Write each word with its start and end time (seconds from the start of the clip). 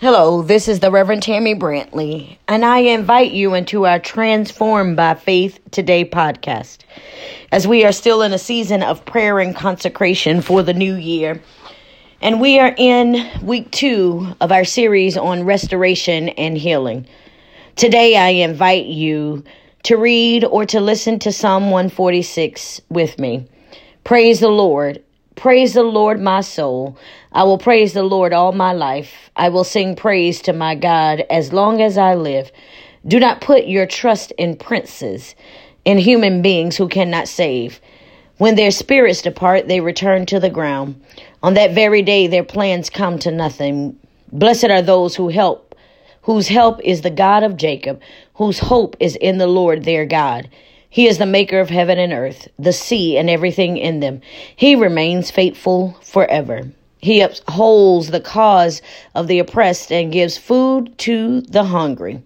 Hello, 0.00 0.42
this 0.42 0.68
is 0.68 0.78
the 0.78 0.92
Reverend 0.92 1.24
Tammi 1.24 1.56
Brantley, 1.56 2.38
and 2.46 2.64
I 2.64 2.78
invite 2.78 3.32
you 3.32 3.54
into 3.54 3.84
our 3.84 3.98
Transformed 3.98 4.96
by 4.96 5.14
Faith 5.14 5.58
Today 5.72 6.04
podcast. 6.04 6.82
As 7.50 7.66
we 7.66 7.84
are 7.84 7.90
still 7.90 8.22
in 8.22 8.32
a 8.32 8.38
season 8.38 8.84
of 8.84 9.04
prayer 9.04 9.40
and 9.40 9.56
consecration 9.56 10.40
for 10.40 10.62
the 10.62 10.72
new 10.72 10.94
year, 10.94 11.42
and 12.22 12.40
we 12.40 12.60
are 12.60 12.72
in 12.78 13.28
week 13.42 13.72
two 13.72 14.36
of 14.40 14.52
our 14.52 14.64
series 14.64 15.16
on 15.16 15.42
restoration 15.42 16.28
and 16.28 16.56
healing. 16.56 17.04
Today, 17.74 18.14
I 18.16 18.28
invite 18.28 18.86
you 18.86 19.42
to 19.82 19.96
read 19.96 20.44
or 20.44 20.64
to 20.66 20.78
listen 20.78 21.18
to 21.18 21.32
Psalm 21.32 21.72
146 21.72 22.82
with 22.88 23.18
me. 23.18 23.48
Praise 24.04 24.38
the 24.38 24.48
Lord. 24.48 25.02
Praise 25.38 25.74
the 25.74 25.84
Lord, 25.84 26.20
my 26.20 26.40
soul. 26.40 26.98
I 27.30 27.44
will 27.44 27.58
praise 27.58 27.92
the 27.92 28.02
Lord 28.02 28.32
all 28.32 28.50
my 28.50 28.72
life. 28.72 29.30
I 29.36 29.50
will 29.50 29.62
sing 29.62 29.94
praise 29.94 30.42
to 30.42 30.52
my 30.52 30.74
God 30.74 31.20
as 31.30 31.52
long 31.52 31.80
as 31.80 31.96
I 31.96 32.16
live. 32.16 32.50
Do 33.06 33.20
not 33.20 33.40
put 33.40 33.68
your 33.68 33.86
trust 33.86 34.32
in 34.32 34.56
princes, 34.56 35.36
in 35.84 35.96
human 35.96 36.42
beings 36.42 36.76
who 36.76 36.88
cannot 36.88 37.28
save. 37.28 37.80
When 38.38 38.56
their 38.56 38.72
spirits 38.72 39.22
depart, 39.22 39.68
they 39.68 39.78
return 39.78 40.26
to 40.26 40.40
the 40.40 40.50
ground. 40.50 41.00
On 41.40 41.54
that 41.54 41.70
very 41.70 42.02
day, 42.02 42.26
their 42.26 42.42
plans 42.42 42.90
come 42.90 43.16
to 43.20 43.30
nothing. 43.30 43.96
Blessed 44.32 44.70
are 44.70 44.82
those 44.82 45.14
who 45.14 45.28
help, 45.28 45.76
whose 46.22 46.48
help 46.48 46.80
is 46.82 47.02
the 47.02 47.10
God 47.10 47.44
of 47.44 47.56
Jacob, 47.56 48.00
whose 48.34 48.58
hope 48.58 48.96
is 48.98 49.14
in 49.14 49.38
the 49.38 49.46
Lord 49.46 49.84
their 49.84 50.04
God. 50.04 50.50
He 50.90 51.06
is 51.06 51.18
the 51.18 51.26
maker 51.26 51.60
of 51.60 51.70
heaven 51.70 51.98
and 51.98 52.12
earth, 52.12 52.48
the 52.58 52.72
sea 52.72 53.18
and 53.18 53.28
everything 53.28 53.76
in 53.76 54.00
them. 54.00 54.20
He 54.56 54.74
remains 54.74 55.30
faithful 55.30 55.96
forever. 56.02 56.70
He 56.98 57.20
upholds 57.20 58.08
the 58.08 58.20
cause 58.20 58.82
of 59.14 59.28
the 59.28 59.38
oppressed 59.38 59.92
and 59.92 60.12
gives 60.12 60.38
food 60.38 60.96
to 60.98 61.42
the 61.42 61.64
hungry. 61.64 62.22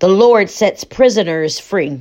The 0.00 0.08
Lord 0.08 0.48
sets 0.48 0.84
prisoners 0.84 1.58
free. 1.58 2.00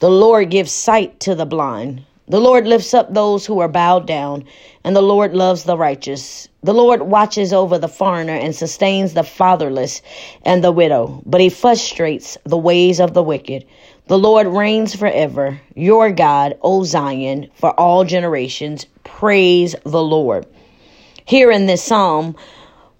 The 0.00 0.10
Lord 0.10 0.50
gives 0.50 0.72
sight 0.72 1.20
to 1.20 1.34
the 1.34 1.46
blind. 1.46 2.04
The 2.28 2.40
Lord 2.40 2.66
lifts 2.66 2.92
up 2.92 3.14
those 3.14 3.46
who 3.46 3.58
are 3.60 3.68
bowed 3.68 4.06
down, 4.06 4.44
and 4.84 4.94
the 4.94 5.00
Lord 5.00 5.34
loves 5.34 5.64
the 5.64 5.78
righteous. 5.78 6.46
The 6.62 6.74
Lord 6.74 7.02
watches 7.02 7.54
over 7.54 7.78
the 7.78 7.88
foreigner 7.88 8.34
and 8.34 8.54
sustains 8.54 9.14
the 9.14 9.22
fatherless 9.22 10.02
and 10.42 10.62
the 10.62 10.72
widow, 10.72 11.22
but 11.24 11.40
he 11.40 11.48
frustrates 11.48 12.36
the 12.44 12.58
ways 12.58 13.00
of 13.00 13.14
the 13.14 13.22
wicked. 13.22 13.64
The 14.08 14.18
Lord 14.18 14.46
reigns 14.46 14.94
forever. 14.94 15.58
Your 15.74 16.10
God, 16.10 16.58
O 16.60 16.84
Zion, 16.84 17.48
for 17.54 17.70
all 17.80 18.04
generations. 18.04 18.84
Praise 19.04 19.74
the 19.84 20.02
Lord. 20.02 20.46
Here 21.24 21.50
in 21.50 21.64
this 21.64 21.82
psalm, 21.82 22.36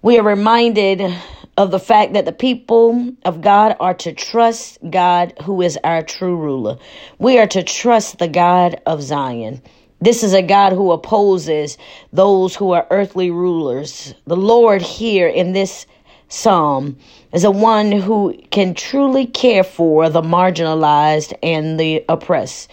we 0.01 0.19
are 0.19 0.23
reminded 0.23 1.15
of 1.59 1.73
the 1.73 1.81
fact 1.81 2.13
that 2.13 2.25
the 2.25 2.33
people 2.33 3.13
of 3.25 3.41
God 3.41 3.77
are 3.81 3.95
to 3.95 4.13
trust 4.13 4.79
God, 4.89 5.35
who 5.43 5.61
is 5.61 5.77
our 5.83 6.03
true 6.05 6.37
ruler. 6.37 6.79
We 7.19 7.37
are 7.41 7.49
to 7.49 7.65
trust 7.65 8.21
the 8.21 8.29
God 8.29 8.81
of 8.87 9.03
Zion. 9.03 9.61
This 10.01 10.23
is 10.23 10.35
a 10.35 10.43
God 10.43 10.73
who 10.73 10.93
opposes 10.93 11.77
those 12.13 12.55
who 12.55 12.71
are 12.71 12.87
earthly 12.91 13.33
rulers. 13.33 14.15
The 14.29 14.37
Lord 14.37 14.83
here 14.83 15.27
in 15.27 15.53
this 15.53 15.85
psalm 16.29 16.97
is 17.33 17.43
a 17.43 17.51
one 17.51 17.91
who 17.91 18.41
can 18.53 18.73
truly 18.73 19.27
care 19.27 19.65
for 19.65 20.09
the 20.09 20.23
marginalized 20.23 21.37
and 21.43 21.81
the 21.81 22.05
oppressed. 22.09 22.71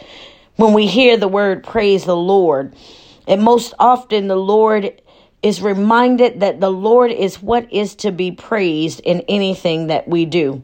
When 0.58 0.74
we 0.74 0.86
hear 0.86 1.18
the 1.18 1.28
word 1.28 1.64
praise 1.64 2.06
the 2.06 2.16
Lord, 2.16 2.76
and 3.28 3.42
most 3.42 3.74
often 3.80 4.28
the 4.28 4.36
Lord 4.36 5.02
is 5.46 5.62
reminded 5.62 6.40
that 6.40 6.60
the 6.60 6.72
Lord 6.72 7.12
is 7.12 7.40
what 7.40 7.72
is 7.72 7.94
to 7.98 8.12
be 8.12 8.32
praised 8.32 9.00
in 9.02 9.22
anything 9.30 9.88
that 9.88 10.08
we 10.08 10.26
do. 10.26 10.64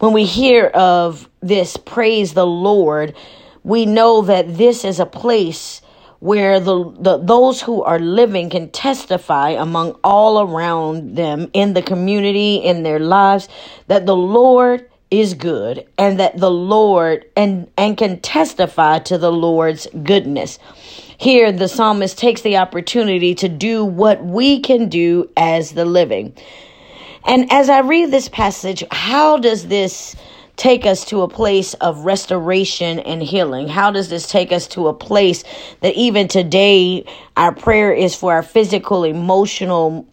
When 0.00 0.12
we 0.12 0.24
hear 0.24 0.66
of 0.74 1.28
this 1.40 1.76
praise 1.76 2.34
the 2.34 2.44
Lord, 2.44 3.14
we 3.62 3.86
know 3.86 4.22
that 4.22 4.58
this 4.58 4.84
is 4.84 4.98
a 4.98 5.06
place 5.06 5.82
where 6.18 6.58
the, 6.58 6.90
the 6.98 7.18
those 7.18 7.62
who 7.62 7.84
are 7.84 8.00
living 8.00 8.50
can 8.50 8.70
testify 8.70 9.50
among 9.50 9.92
all 10.02 10.40
around 10.40 11.14
them 11.14 11.48
in 11.52 11.74
the 11.74 11.82
community 11.82 12.56
in 12.56 12.82
their 12.82 12.98
lives 12.98 13.48
that 13.86 14.04
the 14.04 14.16
Lord 14.16 14.90
is 15.12 15.34
good 15.34 15.86
and 15.96 16.18
that 16.18 16.38
the 16.38 16.50
Lord 16.50 17.24
and 17.36 17.70
and 17.78 17.96
can 17.96 18.18
testify 18.18 18.98
to 19.00 19.16
the 19.16 19.30
Lord's 19.30 19.86
goodness. 20.02 20.58
Here 21.22 21.52
the 21.52 21.68
psalmist 21.68 22.18
takes 22.18 22.40
the 22.40 22.56
opportunity 22.56 23.36
to 23.36 23.48
do 23.48 23.84
what 23.84 24.24
we 24.24 24.58
can 24.58 24.88
do 24.88 25.30
as 25.36 25.70
the 25.70 25.84
living. 25.84 26.34
And 27.24 27.46
as 27.52 27.68
I 27.68 27.78
read 27.78 28.10
this 28.10 28.28
passage, 28.28 28.82
how 28.90 29.36
does 29.36 29.68
this 29.68 30.16
take 30.56 30.84
us 30.84 31.04
to 31.04 31.22
a 31.22 31.28
place 31.28 31.74
of 31.74 32.04
restoration 32.04 32.98
and 32.98 33.22
healing? 33.22 33.68
How 33.68 33.92
does 33.92 34.08
this 34.08 34.28
take 34.28 34.50
us 34.50 34.66
to 34.68 34.88
a 34.88 34.92
place 34.92 35.44
that 35.80 35.94
even 35.94 36.26
today 36.26 37.04
our 37.36 37.54
prayer 37.54 37.92
is 37.92 38.16
for 38.16 38.32
our 38.32 38.42
physical, 38.42 39.04
emotional, 39.04 40.04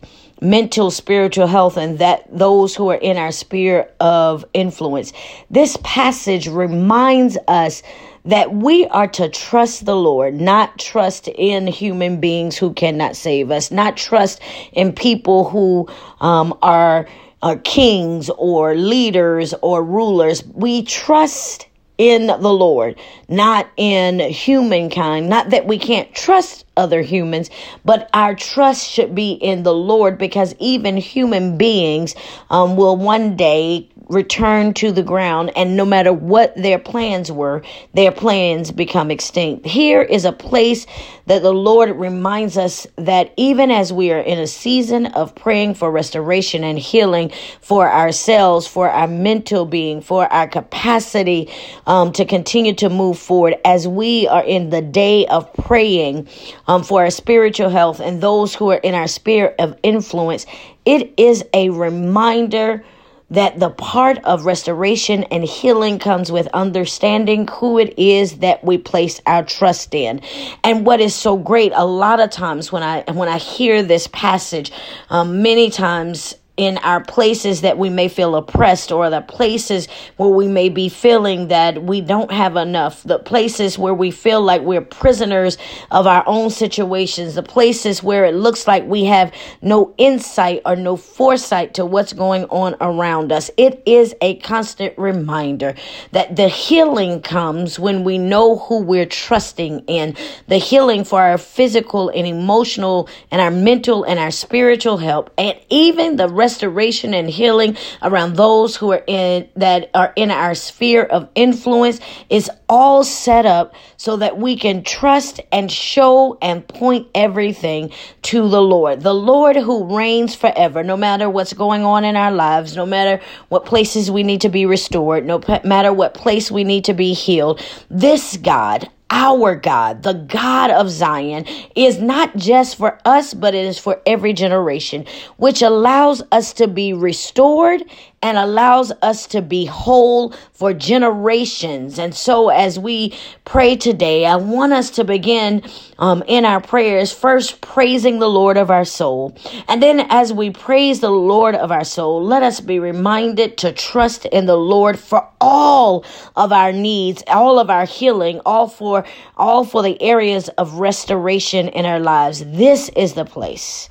mental, 0.41 0.91
spiritual 0.91 1.47
health, 1.47 1.75
and 1.75 1.97
that 1.97 2.27
those 2.29 2.75
who 2.75 2.87
are 2.89 2.97
in 2.97 3.17
our 3.17 3.31
sphere 3.31 3.89
of 3.99 4.45
influence? 4.53 5.11
This 5.49 5.75
passage 5.81 6.47
reminds 6.47 7.35
us 7.47 7.81
that 8.25 8.53
we 8.53 8.85
are 8.87 9.07
to 9.07 9.29
trust 9.29 9.85
the 9.85 9.95
Lord, 9.95 10.33
not 10.35 10.77
trust 10.77 11.27
in 11.27 11.67
human 11.67 12.19
beings 12.19 12.57
who 12.57 12.73
cannot 12.73 13.15
save 13.15 13.51
us, 13.51 13.71
not 13.71 13.97
trust 13.97 14.41
in 14.73 14.93
people 14.93 15.49
who 15.49 15.87
um, 16.19 16.57
are 16.61 17.07
uh, 17.41 17.55
kings 17.63 18.29
or 18.37 18.75
leaders 18.75 19.53
or 19.61 19.83
rulers. 19.83 20.43
We 20.45 20.83
trust 20.83 21.67
in 21.99 22.27
the 22.27 22.37
Lord, 22.37 22.97
not 23.27 23.67
in 23.75 24.19
humankind. 24.21 25.27
Not 25.29 25.49
that 25.49 25.67
we 25.67 25.77
can't 25.77 26.13
trust 26.15 26.65
other 26.77 27.01
humans, 27.01 27.49
but 27.83 28.09
our 28.13 28.33
trust 28.35 28.89
should 28.89 29.13
be 29.13 29.33
in 29.33 29.63
the 29.63 29.73
Lord 29.73 30.17
because 30.17 30.55
even 30.59 30.95
human 30.95 31.57
beings 31.57 32.15
um, 32.49 32.77
will 32.77 32.95
one 32.95 33.35
day 33.35 33.89
return 34.09 34.73
to 34.73 34.91
the 34.91 35.03
ground, 35.03 35.51
and 35.55 35.77
no 35.77 35.85
matter 35.85 36.11
what 36.11 36.55
their 36.55 36.79
plans 36.79 37.31
were, 37.31 37.61
their 37.93 38.11
plans 38.11 38.71
become 38.71 39.11
extinct. 39.11 39.65
Here 39.65 40.01
is 40.01 40.25
a 40.25 40.31
place 40.31 40.87
that 41.27 41.43
the 41.43 41.53
Lord 41.53 41.91
reminds 41.91 42.57
us 42.57 42.87
that 42.95 43.31
even 43.37 43.69
as 43.69 43.93
we 43.93 44.11
are 44.11 44.19
in 44.19 44.39
a 44.39 44.47
season 44.47 45.05
of 45.07 45.35
praying 45.35 45.75
for 45.75 45.91
restoration 45.91 46.63
and 46.63 46.79
healing 46.79 47.31
for 47.61 47.91
ourselves, 47.91 48.65
for 48.65 48.89
our 48.89 49.07
mental 49.07 49.65
being, 49.65 50.01
for 50.01 50.25
our 50.33 50.47
capacity 50.47 51.47
um, 51.85 52.11
to 52.13 52.25
continue 52.25 52.73
to 52.73 52.89
move 52.89 53.19
forward, 53.19 53.55
as 53.63 53.87
we 53.87 54.27
are 54.27 54.43
in 54.43 54.71
the 54.71 54.81
day 54.81 55.27
of 55.27 55.53
praying 55.53 56.27
um, 56.67 56.83
for 56.83 57.03
our 57.03 57.11
spiritual 57.11 57.69
health 57.69 57.99
and 57.99 58.21
those 58.21 58.55
who 58.55 58.71
are 58.71 58.77
in 58.77 58.95
our 58.95 59.07
sphere 59.07 59.53
of 59.59 59.77
influence, 59.83 60.47
it 60.85 61.13
is 61.17 61.43
a 61.53 61.69
reminder 61.69 62.83
that 63.31 63.59
the 63.59 63.69
part 63.69 64.17
of 64.25 64.45
restoration 64.45 65.23
and 65.25 65.43
healing 65.43 65.99
comes 65.99 66.31
with 66.31 66.47
understanding 66.47 67.47
who 67.47 67.77
it 67.77 67.93
is 67.97 68.39
that 68.39 68.63
we 68.63 68.77
place 68.77 69.21
our 69.25 69.43
trust 69.43 69.93
in. 69.93 70.21
And 70.63 70.85
what 70.85 70.99
is 70.99 71.13
so 71.13 71.37
great, 71.37 71.71
a 71.75 71.85
lot 71.85 72.19
of 72.19 72.31
times 72.31 72.71
when 72.71 72.83
I 72.83 73.03
when 73.11 73.29
I 73.29 73.37
hear 73.37 73.83
this 73.83 74.07
passage, 74.07 74.71
um, 75.09 75.41
many 75.41 75.69
times 75.69 76.35
in 76.59 76.77
our 76.79 77.01
places 77.01 77.61
that 77.61 77.77
we 77.77 77.89
may 77.89 78.09
feel 78.09 78.35
oppressed 78.35 78.91
or 78.91 79.09
the 79.09 79.21
places 79.21 79.87
where 80.17 80.27
we 80.27 80.45
may 80.45 80.67
be 80.67 80.89
feeling 80.89 81.47
that 81.47 81.81
we 81.81 82.01
don't 82.01 82.33
have 82.33 82.57
enough, 82.57 83.01
the 83.03 83.17
places 83.17 83.79
where 83.79 83.93
we 83.93 84.11
feel 84.11 84.41
like 84.41 84.61
we're 84.63 84.81
prisoners 84.81 85.57
of 85.89 86.05
our 86.05 86.21
own 86.27 86.49
situations, 86.49 87.35
the 87.35 87.41
places 87.41 88.03
where 88.03 88.25
it 88.25 88.35
looks 88.35 88.67
like 88.67 88.83
we 88.83 89.05
have 89.05 89.33
no 89.61 89.95
insight 89.97 90.61
or 90.65 90.75
no 90.75 90.97
foresight 90.97 91.75
to 91.75 91.85
what's 91.85 92.11
going 92.11 92.43
on 92.49 92.75
around 92.81 93.31
us. 93.31 93.49
It 93.55 93.81
is 93.85 94.13
a 94.19 94.35
constant 94.39 94.97
reminder 94.97 95.75
that 96.11 96.35
the 96.35 96.49
healing 96.49 97.21
comes 97.21 97.79
when 97.79 98.03
we 98.03 98.17
know 98.17 98.57
who 98.57 98.81
we're 98.81 99.05
trusting 99.05 99.85
in. 99.87 100.17
The 100.47 100.57
healing 100.57 101.05
for 101.05 101.21
our 101.21 101.37
physical 101.37 102.09
and 102.09 102.27
emotional 102.27 103.07
and 103.31 103.39
our 103.39 103.49
mental 103.49 104.03
and 104.03 104.19
our 104.19 104.31
spiritual 104.31 104.97
help 104.97 105.29
and 105.37 105.57
even 105.69 106.17
the 106.17 106.27
rest 106.27 106.48
restoration 106.49 107.13
and 107.13 107.29
healing 107.29 107.77
around 108.01 108.35
those 108.35 108.75
who 108.75 108.91
are 108.91 109.03
in 109.05 109.47
that 109.55 109.87
are 109.93 110.11
in 110.15 110.31
our 110.31 110.55
sphere 110.55 111.03
of 111.03 111.29
influence 111.35 111.99
is 112.27 112.49
all 112.67 113.03
set 113.03 113.45
up 113.45 113.75
so 113.97 114.17
that 114.17 114.39
we 114.39 114.55
can 114.55 114.83
trust 114.83 115.39
and 115.51 115.71
show 115.71 116.39
and 116.41 116.67
point 116.67 117.07
everything 117.13 117.91
to 118.23 118.49
the 118.49 118.61
Lord. 118.61 119.01
The 119.01 119.13
Lord 119.13 119.57
who 119.57 119.95
reigns 119.95 120.33
forever, 120.33 120.83
no 120.83 120.97
matter 120.97 121.29
what's 121.29 121.53
going 121.53 121.83
on 121.83 122.03
in 122.03 122.15
our 122.15 122.31
lives, 122.31 122.75
no 122.75 122.85
matter 122.85 123.23
what 123.49 123.65
places 123.65 124.09
we 124.09 124.23
need 124.23 124.41
to 124.41 124.49
be 124.49 124.65
restored, 124.65 125.27
no 125.27 125.39
matter 125.63 125.93
what 125.93 126.15
place 126.15 126.49
we 126.49 126.63
need 126.63 126.85
to 126.85 126.95
be 126.95 127.13
healed. 127.13 127.61
This 127.91 128.37
God 128.37 128.89
our 129.11 129.55
God, 129.55 130.03
the 130.03 130.13
God 130.13 130.71
of 130.71 130.89
Zion, 130.89 131.45
is 131.75 131.99
not 131.99 132.35
just 132.35 132.77
for 132.77 132.99
us, 133.05 133.33
but 133.33 133.55
it 133.55 133.65
is 133.65 133.79
for 133.79 134.01
every 134.05 134.33
generation, 134.33 135.05
which 135.37 135.61
allows 135.61 136.21
us 136.31 136.53
to 136.53 136.67
be 136.67 136.93
restored 136.93 137.83
and 138.21 138.37
allows 138.37 138.91
us 139.01 139.27
to 139.27 139.41
be 139.41 139.65
whole 139.65 140.31
for 140.51 140.73
generations. 140.73 141.97
And 141.97 142.13
so, 142.13 142.49
as 142.49 142.77
we 142.77 143.17
pray 143.45 143.75
today, 143.75 144.25
I 144.25 144.35
want 144.35 144.73
us 144.73 144.89
to 144.91 145.03
begin 145.03 145.63
um, 145.97 146.23
in 146.27 146.45
our 146.45 146.59
prayers 146.59 147.11
first 147.11 147.61
praising 147.61 148.19
the 148.19 148.29
Lord 148.29 148.57
of 148.57 148.69
our 148.69 148.85
soul. 148.85 149.37
And 149.67 149.81
then, 149.81 150.01
as 150.09 150.33
we 150.33 150.49
praise 150.51 150.99
the 150.99 151.09
Lord 151.09 151.55
of 151.55 151.71
our 151.71 151.85
soul, 151.85 152.23
let 152.23 152.43
us 152.43 152.59
be 152.59 152.79
reminded 152.79 153.57
to 153.59 153.71
trust 153.71 154.25
in 154.25 154.45
the 154.45 154.57
Lord 154.57 154.99
for 154.99 155.27
all 155.39 156.03
of 156.35 156.51
our 156.51 156.73
needs, 156.73 157.23
all 157.27 157.59
of 157.59 157.69
our 157.69 157.85
healing, 157.85 158.41
all 158.45 158.67
for 158.67 159.05
all 159.37 159.63
for 159.63 159.81
the 159.81 160.01
areas 160.01 160.49
of 160.49 160.75
restoration 160.75 161.69
in 161.69 161.85
our 161.85 161.99
lives. 161.99 162.43
This 162.45 162.89
is 162.89 163.13
the 163.13 163.25
place 163.25 163.87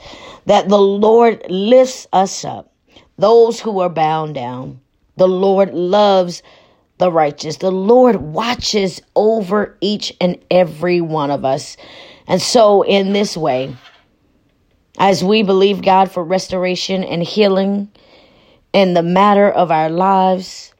that 0.46 0.68
the 0.68 0.78
Lord 0.78 1.42
lifts 1.48 2.06
us 2.12 2.44
up 2.44 2.72
those 3.18 3.60
who 3.60 3.80
are 3.80 3.88
bound 3.88 4.34
down. 4.34 4.80
The 5.16 5.28
Lord 5.28 5.74
loves 5.74 6.42
the 6.98 7.10
righteous. 7.10 7.56
The 7.56 7.72
Lord 7.72 8.16
watches 8.16 9.00
over 9.16 9.76
each 9.80 10.12
and 10.20 10.38
every 10.50 11.00
one 11.00 11.30
of 11.30 11.44
us. 11.44 11.76
And 12.26 12.40
so, 12.40 12.82
in 12.82 13.12
this 13.12 13.36
way, 13.36 13.74
as 14.98 15.24
we 15.24 15.42
believe 15.42 15.82
God 15.82 16.10
for 16.10 16.24
restoration 16.24 17.04
and 17.04 17.22
healing 17.22 17.90
in 18.72 18.94
the 18.94 19.02
matter 19.02 19.50
of 19.50 19.70
our 19.70 19.90
lives, 19.90 20.72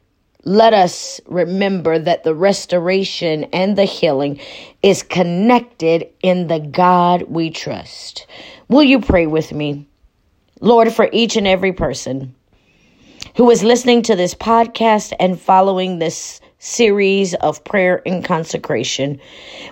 let 0.44 0.72
us 0.72 1.20
remember 1.26 1.98
that 1.98 2.24
the 2.24 2.34
restoration 2.34 3.44
and 3.52 3.76
the 3.76 3.84
healing 3.84 4.40
is 4.82 5.02
connected 5.02 6.08
in 6.22 6.46
the 6.46 6.60
God 6.60 7.22
we 7.22 7.50
trust. 7.50 8.26
Will 8.68 8.82
you 8.82 9.00
pray 9.00 9.26
with 9.26 9.52
me? 9.52 9.86
Lord, 10.60 10.92
for 10.92 11.08
each 11.12 11.36
and 11.36 11.46
every 11.46 11.72
person 11.72 12.34
who 13.36 13.50
is 13.50 13.62
listening 13.62 14.02
to 14.02 14.16
this 14.16 14.34
podcast 14.34 15.12
and 15.20 15.40
following 15.40 15.98
this 15.98 16.40
series 16.60 17.34
of 17.34 17.62
prayer 17.62 18.02
and 18.04 18.24
consecration. 18.24 19.20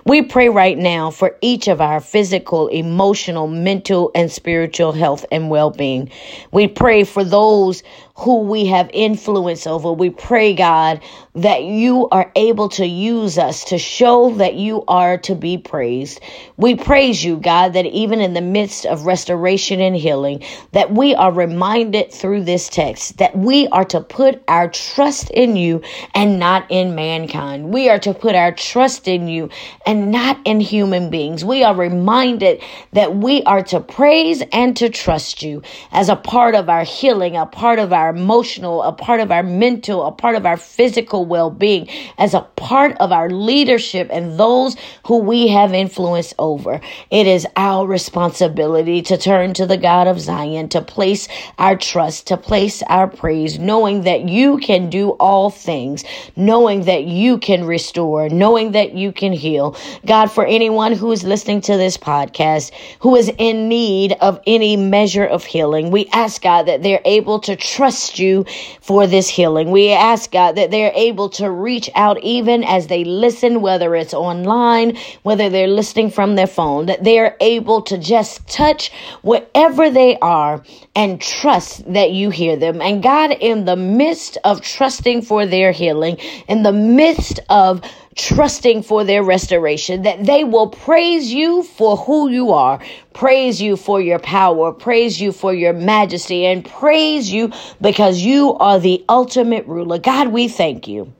We 0.05 0.21
pray 0.21 0.47
right 0.47 0.77
now 0.77 1.11
for 1.11 1.35
each 1.41 1.67
of 1.67 1.81
our 1.81 1.99
physical, 1.99 2.69
emotional, 2.69 3.47
mental, 3.47 4.11
and 4.15 4.31
spiritual 4.31 4.93
health 4.93 5.25
and 5.31 5.49
well 5.49 5.69
being. 5.69 6.09
We 6.51 6.67
pray 6.67 7.03
for 7.03 7.25
those 7.25 7.83
who 8.15 8.41
we 8.41 8.65
have 8.67 8.89
influence 8.93 9.67
over. 9.67 9.91
We 9.91 10.09
pray, 10.09 10.53
God, 10.55 11.01
that 11.35 11.63
you 11.63 12.07
are 12.09 12.31
able 12.35 12.69
to 12.69 12.85
use 12.85 13.37
us 13.37 13.65
to 13.65 13.77
show 13.77 14.33
that 14.35 14.55
you 14.55 14.83
are 14.87 15.17
to 15.19 15.35
be 15.35 15.57
praised. 15.57 16.19
We 16.55 16.75
praise 16.75 17.23
you, 17.23 17.37
God, 17.37 17.73
that 17.73 17.85
even 17.85 18.21
in 18.21 18.33
the 18.33 18.41
midst 18.41 18.85
of 18.85 19.05
restoration 19.05 19.81
and 19.81 19.95
healing, 19.95 20.43
that 20.71 20.91
we 20.91 21.13
are 21.13 21.31
reminded 21.31 22.11
through 22.11 22.45
this 22.45 22.69
text 22.69 23.17
that 23.17 23.37
we 23.37 23.67
are 23.67 23.85
to 23.85 24.01
put 24.01 24.41
our 24.47 24.69
trust 24.69 25.29
in 25.29 25.55
you 25.55 25.81
and 26.15 26.39
not 26.39 26.65
in 26.69 26.76
mankind. 26.85 27.71
We 27.71 27.89
are 27.89 27.99
to 27.99 28.13
put 28.13 28.35
our 28.35 28.51
trust 28.51 29.07
in 29.07 29.27
you 29.27 29.49
and 29.85 30.11
not 30.11 30.39
in 30.45 30.59
human 30.59 31.09
beings. 31.11 31.45
We 31.45 31.63
are 31.63 31.75
reminded 31.75 32.63
that 32.93 33.15
we 33.15 33.43
are 33.43 33.63
to 33.65 33.79
praise 33.79 34.41
and 34.51 34.75
to 34.77 34.89
trust 34.89 35.43
you 35.43 35.61
as 35.91 36.09
a 36.09 36.15
part 36.15 36.55
of 36.55 36.69
our 36.69 36.83
healing, 36.83 37.35
a 37.35 37.45
part 37.45 37.79
of 37.79 37.93
our 37.93 37.97
our 38.07 38.15
emotional, 38.15 38.83
a 38.83 38.93
part 38.93 39.19
of 39.19 39.31
our 39.31 39.43
mental, 39.43 40.05
a 40.05 40.11
part 40.11 40.35
of 40.35 40.45
our 40.45 40.55
physical 40.55 41.25
well 41.25 41.49
being, 41.49 41.87
as 42.17 42.33
a 42.33 42.41
part 42.55 42.95
of 42.99 43.11
our 43.11 43.29
leadership 43.29 44.07
and 44.11 44.39
those 44.39 44.75
who 45.05 45.17
we 45.17 45.47
have 45.47 45.73
influence 45.73 46.33
over. 46.39 46.79
It 47.09 47.27
is 47.27 47.45
our 47.57 47.85
responsibility 47.85 49.01
to 49.03 49.17
turn 49.17 49.53
to 49.55 49.65
the 49.65 49.77
God 49.77 50.07
of 50.07 50.21
Zion, 50.21 50.69
to 50.69 50.81
place 50.81 51.27
our 51.57 51.75
trust, 51.75 52.27
to 52.27 52.37
place 52.37 52.81
our 52.83 53.07
praise, 53.07 53.59
knowing 53.59 54.03
that 54.03 54.29
you 54.29 54.57
can 54.57 54.89
do 54.89 55.09
all 55.19 55.49
things, 55.49 56.03
knowing 56.35 56.66
that 56.67 57.05
you 57.05 57.37
can 57.37 57.63
restore, 57.63 58.27
knowing 58.29 58.73
that 58.73 58.93
you 58.93 59.11
can 59.11 59.31
heal. 59.31 59.75
God, 60.05 60.27
for 60.27 60.45
anyone 60.45 60.91
who 60.91 61.11
is 61.11 61.23
listening 61.23 61.61
to 61.61 61.77
this 61.77 61.97
podcast 61.97 62.71
who 62.99 63.15
is 63.15 63.31
in 63.37 63.69
need 63.69 64.13
of 64.19 64.41
any 64.45 64.75
measure 64.75 65.25
of 65.25 65.45
healing, 65.45 65.91
we 65.91 66.07
ask 66.11 66.41
God 66.41 66.63
that 66.67 66.83
they're 66.83 67.01
able 67.05 67.39
to 67.39 67.55
trust 67.55 68.19
you 68.19 68.45
for 68.81 69.07
this 69.07 69.29
healing. 69.29 69.71
We 69.71 69.91
ask 69.91 70.31
God 70.31 70.57
that 70.57 70.69
they're 70.69 70.91
able 70.93 71.29
to 71.29 71.49
reach 71.49 71.89
out 71.95 72.21
even 72.21 72.63
as 72.63 72.87
they 72.87 73.05
listen, 73.05 73.61
whether 73.61 73.95
it's 73.95 74.13
online, 74.13 74.97
whether 75.23 75.49
they're 75.49 75.67
listening 75.67 76.11
from 76.11 76.35
their 76.35 76.47
phone, 76.47 76.87
that 76.87 77.03
they're 77.03 77.37
able 77.39 77.81
to 77.83 77.97
just 77.97 78.45
touch 78.47 78.91
wherever 79.21 79.89
they 79.89 80.17
are 80.19 80.63
and 80.95 81.21
trust 81.21 81.91
that 81.93 82.11
you 82.11 82.29
hear 82.29 82.57
them. 82.57 82.81
And 82.81 83.01
God, 83.01 83.31
in 83.31 83.65
the 83.65 83.75
midst 83.75 84.37
of 84.43 84.61
trusting 84.61 85.21
for 85.21 85.45
their 85.45 85.71
healing, 85.71 86.17
in 86.57 86.63
the 86.63 86.73
midst 86.73 87.39
of 87.49 87.81
trusting 88.15 88.81
for 88.81 89.03
their 89.03 89.21
restoration, 89.21 90.01
that 90.01 90.25
they 90.25 90.43
will 90.43 90.67
praise 90.67 91.31
you 91.31 91.61
for 91.61 91.95
who 91.95 92.29
you 92.29 92.51
are, 92.51 92.79
praise 93.13 93.61
you 93.61 93.77
for 93.77 94.01
your 94.01 94.17
power, 94.17 94.71
praise 94.71 95.21
you 95.21 95.31
for 95.31 95.53
your 95.53 95.73
majesty, 95.73 96.47
and 96.47 96.65
praise 96.65 97.31
you 97.31 97.51
because 97.79 98.21
you 98.21 98.55
are 98.55 98.79
the 98.79 99.05
ultimate 99.07 99.67
ruler. 99.67 99.99
God, 99.99 100.29
we 100.29 100.47
thank 100.47 100.87
you 100.87 101.13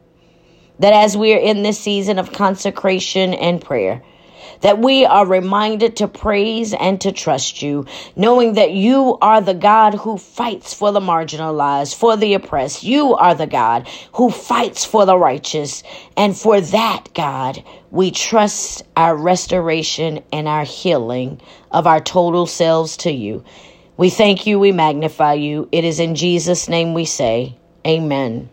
that 0.79 0.93
as 0.93 1.15
we 1.15 1.33
are 1.35 1.39
in 1.39 1.61
this 1.61 1.79
season 1.79 2.17
of 2.17 2.33
consecration 2.33 3.35
and 3.35 3.61
prayer, 3.61 4.01
that 4.61 4.79
we 4.79 5.05
are 5.05 5.25
reminded 5.25 5.97
to 5.97 6.07
praise 6.07 6.73
and 6.73 6.99
to 7.01 7.11
trust 7.11 7.61
you, 7.61 7.85
knowing 8.15 8.53
that 8.53 8.71
you 8.71 9.17
are 9.21 9.41
the 9.41 9.53
God 9.53 9.95
who 9.95 10.17
fights 10.17 10.73
for 10.73 10.91
the 10.91 10.99
marginalized, 10.99 11.95
for 11.95 12.17
the 12.17 12.33
oppressed. 12.33 12.83
You 12.83 13.15
are 13.15 13.35
the 13.35 13.47
God 13.47 13.87
who 14.13 14.29
fights 14.29 14.85
for 14.85 15.05
the 15.05 15.17
righteous. 15.17 15.83
And 16.15 16.37
for 16.37 16.61
that, 16.61 17.07
God, 17.13 17.63
we 17.91 18.11
trust 18.11 18.83
our 18.95 19.15
restoration 19.15 20.23
and 20.31 20.47
our 20.47 20.63
healing 20.63 21.41
of 21.71 21.87
our 21.87 22.01
total 22.01 22.45
selves 22.45 22.97
to 22.97 23.11
you. 23.11 23.43
We 23.97 24.09
thank 24.09 24.45
you, 24.45 24.59
we 24.59 24.71
magnify 24.71 25.33
you. 25.33 25.67
It 25.71 25.83
is 25.83 25.99
in 25.99 26.15
Jesus' 26.15 26.69
name 26.69 26.93
we 26.93 27.05
say, 27.05 27.57
Amen. 27.85 28.49